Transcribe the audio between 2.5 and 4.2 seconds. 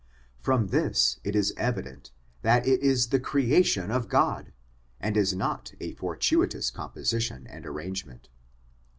it is the creation of